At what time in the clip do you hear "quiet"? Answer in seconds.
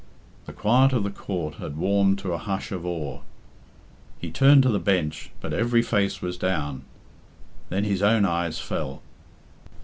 0.53-0.93